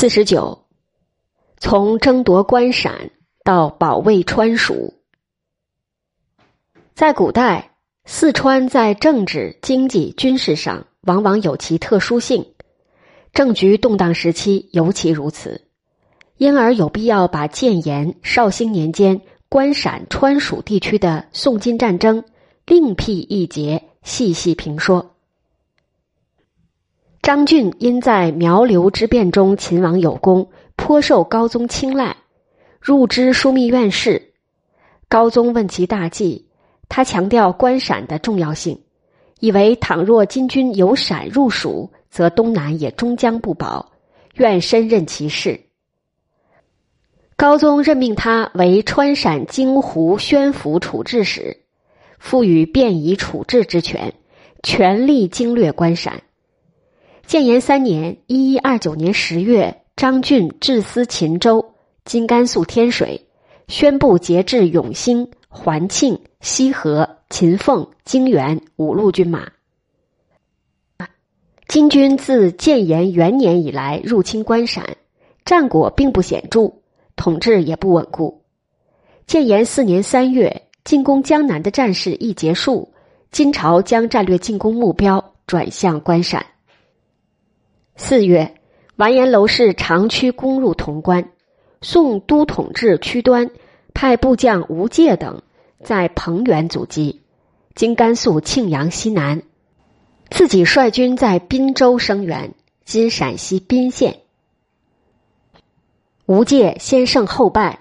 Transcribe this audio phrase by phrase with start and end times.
[0.00, 0.66] 四十九，
[1.56, 3.10] 从争夺关陕
[3.42, 4.94] 到保卫川蜀，
[6.94, 7.72] 在古代，
[8.04, 12.46] 四川在政治、经济、军事上往往有其特殊性，
[13.32, 15.62] 政局动荡时期尤其如此，
[16.36, 22.22] 因而有必要把建炎、绍兴年间关陕、川蜀地区的宋金战争
[22.66, 25.16] 另辟一节，细细评说。
[27.28, 32.16] 张俊因在苗刘之变中秦王有功，颇受高宗青睐，
[32.80, 34.32] 入知枢密院事。
[35.10, 36.46] 高宗问其大计，
[36.88, 38.80] 他强调关陕的重要性，
[39.40, 43.92] 以为倘若金军由陕入蜀，则东南也终将不保，
[44.36, 45.60] 愿深任其事。
[47.36, 51.58] 高宗任命他为川陕京湖宣抚处置使，
[52.18, 54.14] 赋予便宜处置之权，
[54.62, 56.22] 全力经略关陕。
[57.28, 61.74] 建炎三年（一一二九年）十月，张俊致司秦州
[62.06, 63.28] （今甘肃天水），
[63.68, 69.46] 宣布节制永兴、环庆、西河、秦凤、泾原五路军马。
[71.66, 74.96] 金军自建炎元年以来入侵关陕，
[75.44, 76.72] 战果并不显著，
[77.14, 78.42] 统治也不稳固。
[79.26, 82.90] 建炎四年三月，进攻江南的战事一结束，
[83.30, 86.46] 金朝将战略进攻目标转向关陕。
[88.00, 88.54] 四月，
[88.94, 91.30] 完颜娄氏长驱攻入潼关，
[91.82, 93.50] 宋都统制屈端
[93.92, 95.42] 派部将吴介等
[95.82, 97.22] 在彭原阻击，
[97.74, 99.42] 经甘肃庆阳西南，
[100.30, 102.54] 自己率军在滨州声援，
[102.84, 104.20] 今陕西宾县。
[106.24, 107.80] 吴介先胜后败，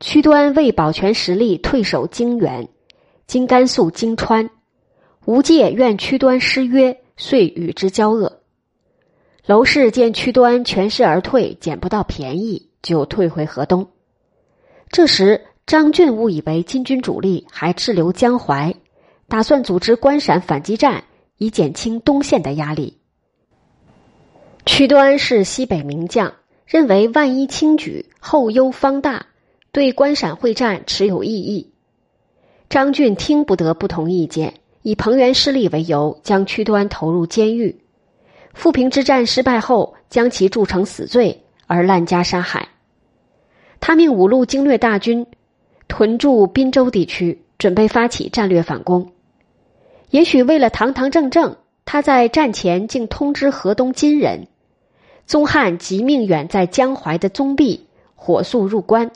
[0.00, 2.66] 屈端为保全实力，退守泾原，
[3.26, 4.48] 今甘肃泾川。
[5.26, 8.39] 吴介愿屈端失约，遂与之交恶。
[9.50, 13.88] 娄氏见屈端全身而退，捡不到便宜，就退回河东。
[14.90, 18.76] 这时，张俊误以为金军主力还滞留江淮，
[19.26, 21.02] 打算组织关陕反击战，
[21.36, 22.98] 以减轻东线的压力。
[24.66, 26.34] 屈端是西北名将，
[26.64, 29.26] 认为万一轻举，后忧方大，
[29.72, 31.72] 对关陕会战持有异议。
[32.68, 37.80] 张俊听不得不同意见，以彭元失利为由，将屈端投入监狱。
[38.52, 42.68] 富平之战失败后，将其铸成死罪而滥加杀害。
[43.80, 45.26] 他命五路经略大军
[45.88, 49.12] 屯驻滨州地区，准备发起战略反攻。
[50.10, 54.48] 也许为了堂堂正正，他在战前竟通知河东金人，
[55.26, 59.10] 宗翰即命远在江淮的宗弼火速入关，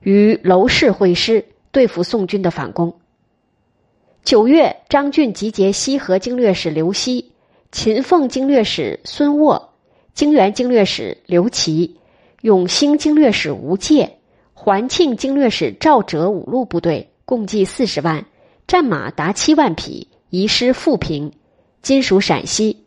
[0.00, 2.94] 与娄氏会师，对付宋军的反攻。
[4.22, 7.29] 九月，张俊集结西河经略使刘熙。
[7.72, 9.70] 秦凤经略使孙沃、
[10.12, 11.98] 泾原经略使刘琦、
[12.42, 14.18] 永兴经略使吴介、
[14.54, 18.26] 环庆经略使赵哲五路部队共计四十万，
[18.66, 21.32] 战马达七万匹，移师富平，
[21.80, 22.84] 今属陕西，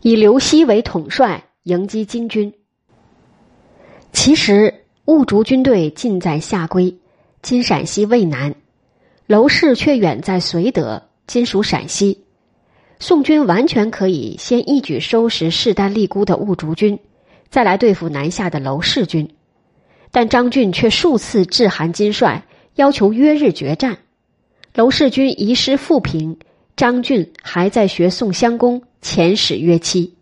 [0.00, 2.54] 以刘熙为统帅，迎击金军。
[4.12, 6.96] 其实兀竹军队近在下归，
[7.42, 8.54] 今陕西渭南，
[9.26, 12.24] 娄氏却远在绥德，今属陕西。
[13.00, 16.98] 宋军完全可以先一举收拾势单力孤的兀竹军，
[17.48, 19.34] 再来对付南下的娄氏军，
[20.10, 22.44] 但张俊却数次致函金帅，
[22.74, 23.98] 要求约日决战。
[24.74, 26.38] 娄氏军遗失富平，
[26.76, 30.14] 张俊还在学宋襄公，遣使约期。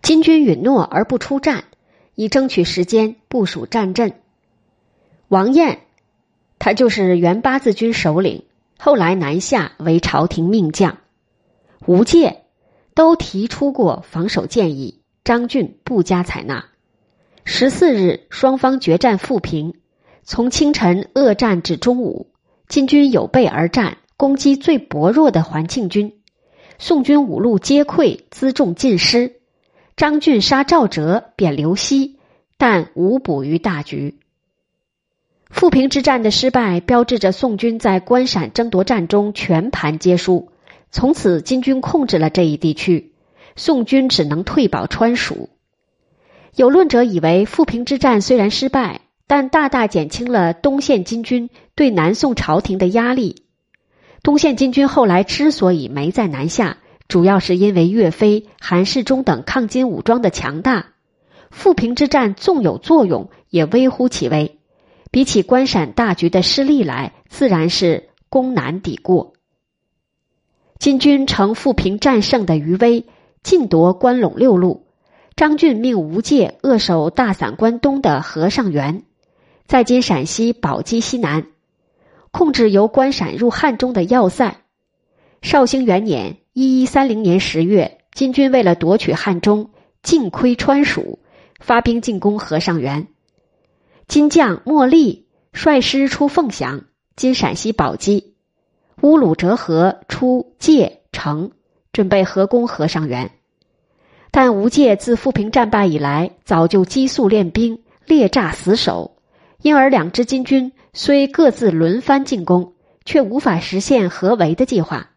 [0.00, 1.64] 金军允诺而不出战，
[2.14, 4.14] 以争取时间部署战阵。
[5.28, 5.80] 王彦，
[6.58, 8.44] 他就是原八字军首领。
[8.78, 10.98] 后来南下为朝廷命将，
[11.86, 12.42] 吴介
[12.94, 16.66] 都提出过防守建议，张俊不加采纳。
[17.44, 19.74] 十四日，双方决战富平，
[20.22, 22.32] 从清晨恶战至中午，
[22.68, 26.20] 金军有备而战，攻击最薄弱的环庆军，
[26.78, 29.40] 宋军五路皆溃，辎重尽失。
[29.96, 32.18] 张俊杀赵哲，贬刘熙，
[32.56, 34.18] 但无补于大局。
[35.54, 40.48] 富平之战的失败，标志着宋军在关陕争夺战中全盘皆输。
[40.90, 43.12] 从此，金军控制了这一地区，
[43.54, 45.50] 宋军只能退保川蜀。
[46.56, 53.44] 有论者以为，富平之战虽然失败，但大大减轻了东线金军对南宋朝廷的压力。
[54.24, 60.86] 东线金军后来之所以没在南下，主要是因为岳飞、韩世忠等抗金武装的强大。
[61.52, 64.58] 富平之战纵有作用，也微乎其微。
[65.14, 69.34] 比起关陕大局的失利来，自然是攻难抵过。
[70.80, 73.06] 金军乘富平战胜的余威，
[73.44, 74.88] 尽夺关陇六路，
[75.36, 79.04] 张俊命吴介扼守大散关东的和尚原，
[79.68, 81.46] 在今陕西宝鸡西南，
[82.32, 84.62] 控制由关陕入汉中的要塞。
[85.42, 89.70] 绍兴元年（一一三零年）十月，金军为了夺取汉中，
[90.02, 91.20] 尽窥川蜀，
[91.60, 93.06] 发兵进攻和尚原。
[94.06, 96.84] 金将莫力率师出凤翔
[97.16, 98.34] （今陕西宝鸡），
[99.00, 101.52] 乌鲁哲河出界城，
[101.92, 103.30] 准备合攻和尚原。
[104.30, 109.16] 但吴界自富平战败以来，早就激素练兵，列诈死守，
[109.62, 112.74] 因而两支金军虽各自轮番进攻，
[113.06, 115.10] 却无法实现合围的计划。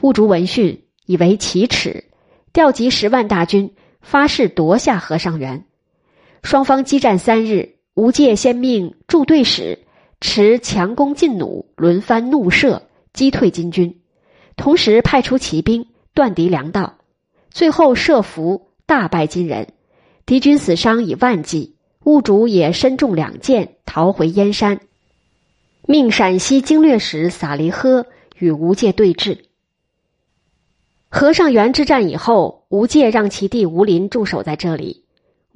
[0.00, 2.04] 兀竹闻讯，以为奇耻，
[2.52, 5.64] 调集十万大军，发誓夺下和尚原。
[6.42, 9.80] 双方激战三日，吴介先命驻队使
[10.20, 12.82] 持强弓劲弩，轮番怒射，
[13.12, 14.00] 击退金军，
[14.56, 16.98] 同时派出骑兵断敌粮道。
[17.50, 19.68] 最后设伏，大败金人，
[20.26, 21.76] 敌军死伤以万计。
[22.04, 24.80] 兀竹也身中两箭，逃回燕山，
[25.84, 28.06] 命陕西经略使撒离呵
[28.38, 29.40] 与吴介对峙。
[31.10, 35.04] 和尚原之战以后，吴介让其弟吴林驻守在这里，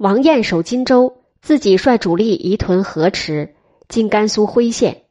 [0.03, 3.55] 王彦守荆州，自己率主力移屯河池
[3.87, 5.03] （今甘肃徽县）。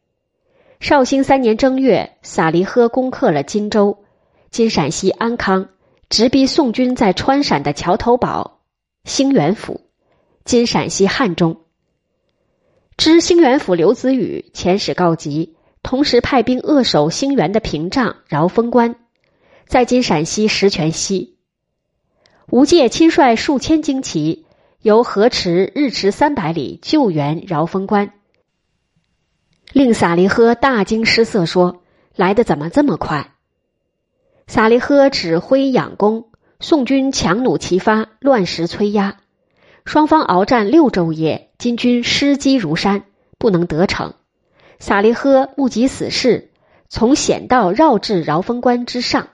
[0.81, 4.05] 绍兴三年正月，撒离呵攻克了荆州
[4.53, 5.71] （今陕西安康）。
[6.11, 8.61] 直逼宋军在川陕的桥头堡
[9.05, 9.81] 兴元府，
[10.45, 11.63] 今陕西汉中。
[12.99, 18.97] 知兴元府刘子宇遣使告急，同时派兵扼守兴元的屏障饶峰关，
[19.67, 21.39] 在今陕西石泉西。
[22.51, 24.45] 吴介亲率数千精骑，
[24.83, 28.15] 由河池日驰三百里救援饶峰关，
[29.73, 31.85] 令撒离呵大惊失色，说
[32.17, 33.31] ：“来的怎么这么快？”
[34.49, 39.19] 撒利呵指挥仰攻，宋军强弩齐发，乱石催压，
[39.85, 43.05] 双方鏖战六昼夜，金军失机如山，
[43.39, 44.15] 不能得逞。
[44.81, 46.51] 撒利呵目击死事，
[46.89, 49.29] 从险道绕至饶峰关之上，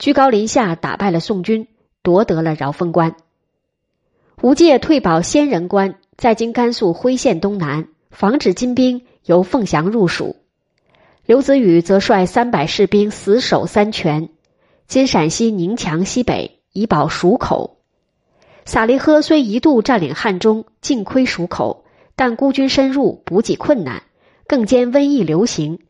[0.00, 1.68] 居高临下打败了宋军，
[2.02, 3.14] 夺得了饶峰关。
[4.42, 10.36] 吴介退保仙人关，在今甘肃徽县东南，防止金兵由凤翔入蜀。
[11.26, 14.30] 刘子宇则率三百士兵死守三泉。
[14.86, 17.80] 今陕西宁强西北，以保蜀口。
[18.64, 21.84] 撒离呵虽一度占领汉中，尽窥蜀口，
[22.16, 24.04] 但孤军深入，补给困难，
[24.46, 25.80] 更兼瘟疫流行。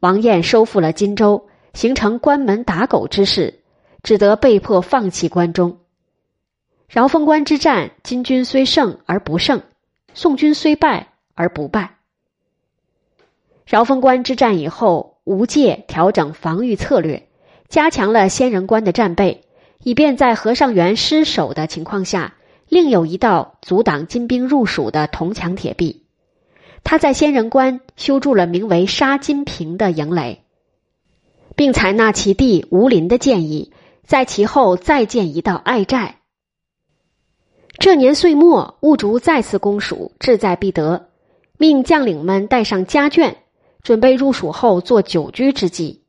[0.00, 3.60] 王彦收复了荆州，形成关门打狗之势，
[4.02, 5.78] 只得被迫放弃关中。
[6.90, 9.62] 饶峰关之战，金军虽胜而不胜，
[10.12, 11.06] 宋军虽败
[11.36, 11.98] 而不败。
[13.64, 17.28] 饶峰关之战以后，吴介调整防御策略。
[17.68, 19.44] 加强了仙人关的战备，
[19.84, 22.34] 以便在和尚原失守的情况下，
[22.68, 26.02] 另有一道阻挡金兵入蜀的铜墙铁壁。
[26.82, 30.42] 他在仙人关修筑了名为“杀金坪”的营垒，
[31.54, 33.72] 并采纳其弟吴林的建议，
[34.04, 36.16] 在其后再建一道隘寨。
[37.80, 41.08] 这年岁末，兀竹再次攻蜀，志在必得，
[41.56, 43.36] 命将领们带上家眷，
[43.82, 46.02] 准备入蜀后做久居之计。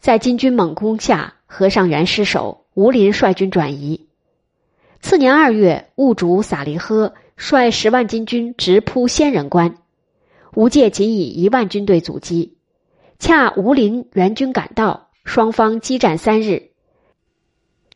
[0.00, 4.08] 在金军猛攻下，和尚原失守，吴林率军转移。
[5.00, 9.76] 次年二月，兀竹撒离呵率十万金军直扑仙人关，
[10.56, 12.56] 吴介仅以一万军队阻击。
[13.20, 16.70] 恰吴林援军赶到，双方激战三日，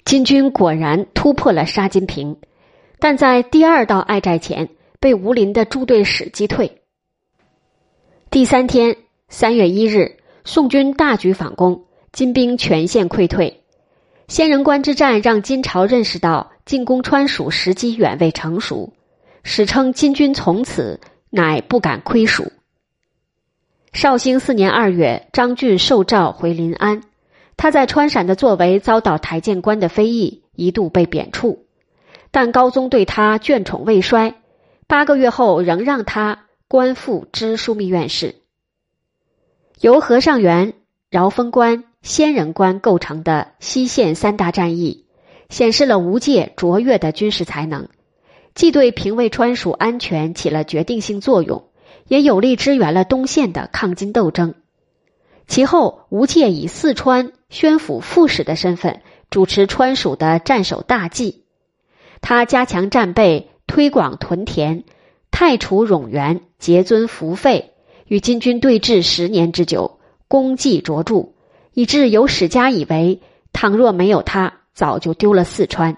[0.04, 2.36] 金军果然突破了沙金坪，
[3.00, 4.68] 但在第二道隘寨前
[5.00, 6.82] 被吴林的诸队使击退。
[8.30, 8.96] 第三天，
[9.28, 11.84] 三月一日，宋军大举反攻。
[12.12, 13.62] 金兵全线溃退，
[14.26, 18.92] 仙人关之战让金朝认识到进攻川蜀时机远未成熟，
[19.44, 20.98] 史称金军从此
[21.30, 22.50] 乃不敢窥蜀。
[23.92, 27.04] 绍兴四年二月，张俊受诏回临安，
[27.56, 31.58] 他在川陕的作为遭到台谏官的非议，一度被贬黜，
[32.30, 34.34] 但高宗对他眷宠未衰，
[34.86, 38.36] 八个月后仍让他官复知枢密院事。
[39.80, 40.74] 由和尚原、
[41.10, 41.84] 饶峰关。
[42.02, 45.04] 仙人关构成的西线三大战役，
[45.50, 47.88] 显示了吴介卓越的军事才能，
[48.54, 51.68] 既对平卫川蜀安全起了决定性作用，
[52.08, 54.54] 也有力支援了东线的抗金斗争。
[55.46, 61.39] 其后，吴介以四川宣府副使的身份主持川蜀的战守大计，
[62.20, 64.84] 他加强战备，推广屯田，
[65.30, 67.72] 太除冗员，节尊服费，
[68.06, 69.98] 与金军对峙十年之久，
[70.28, 71.30] 功绩卓著。
[71.72, 73.20] 以致有史家以为，
[73.52, 75.96] 倘若没有他，早就丢了四川。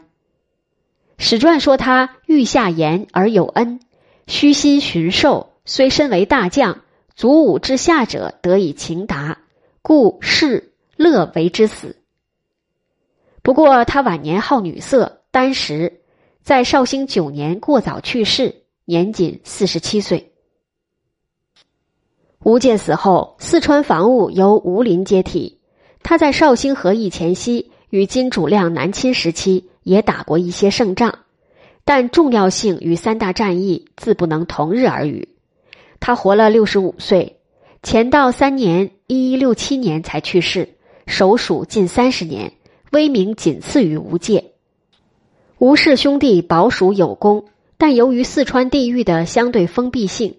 [1.16, 3.80] 史传说他欲下言而有恩，
[4.26, 6.80] 虚心寻寿，虽身为大将，
[7.14, 9.38] 祖武之下者得以情达，
[9.80, 11.96] 故世乐为之死。
[13.42, 16.01] 不过他晚年好女色，单食，
[16.42, 20.32] 在绍兴九年过早去世，年仅四十七岁。
[22.42, 25.60] 吴建死后，四川防务由吴林接替。
[26.02, 31.20] 他在绍兴和议前夕，与金主亮南侵时期也打过一些胜仗，
[31.84, 35.28] 但重要性与三大战役自不能同日而语。
[36.00, 37.38] 他活了六十五岁，
[37.82, 40.70] 乾道三年（一一六七年）才去世，
[41.06, 42.52] 守蜀近三十年，
[42.90, 44.51] 威名仅次于吴介。
[45.62, 47.44] 吴氏兄弟保蜀有功，
[47.78, 50.38] 但由于四川地域的相对封闭性，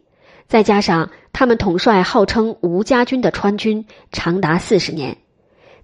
[0.50, 5.15] 再加上他们统帅号称吴家军的川军长达四十年。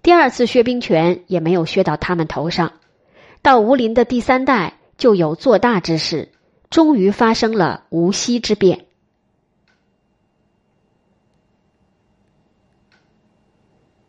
[0.04, 2.74] 第二次削兵权也没有削到他们头上，
[3.42, 6.28] 到吴林的第三代就有做大之势，
[6.70, 8.88] 终于发生了无锡之变。